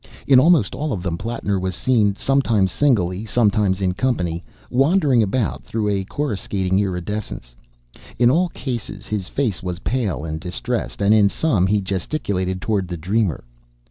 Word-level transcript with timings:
In 0.25 0.39
almost 0.39 0.73
all 0.73 0.93
of 0.93 1.03
them 1.03 1.15
Plattner 1.15 1.59
was 1.59 1.75
seen, 1.75 2.15
sometimes 2.15 2.71
singly, 2.71 3.23
sometimes 3.23 3.81
in 3.81 3.93
company, 3.93 4.43
wandering 4.71 5.21
about 5.21 5.63
through 5.63 5.89
a 5.89 6.05
coruscating 6.05 6.79
iridescence. 6.79 7.53
In 8.17 8.31
all 8.31 8.49
cases 8.49 9.05
his 9.05 9.27
face 9.27 9.61
was 9.61 9.77
pale 9.85 10.25
and 10.25 10.39
distressed, 10.39 11.03
and 11.03 11.13
in 11.13 11.29
some 11.29 11.67
he 11.67 11.81
gesticulated 11.81 12.61
towards 12.63 12.87
the 12.87 12.97
dreamer. 12.97 13.43